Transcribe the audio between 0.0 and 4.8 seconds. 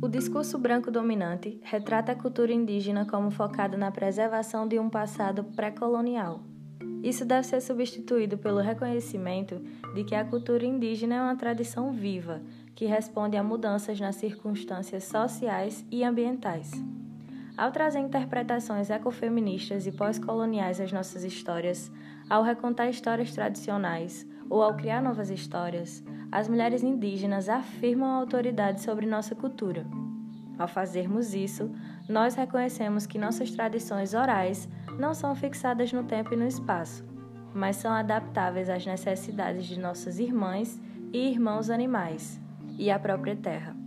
O discurso branco dominante retrata a cultura indígena como focada na preservação de